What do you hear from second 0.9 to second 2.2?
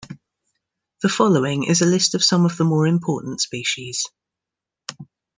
The following is a list